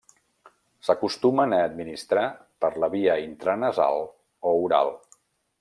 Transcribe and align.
S'acostumen 0.87 1.53
a 1.57 1.59
administrar 1.67 2.25
per 2.65 2.73
la 2.85 2.91
via 2.97 3.21
intranasal 3.27 4.03
o 4.09 4.59
oral. 4.67 4.95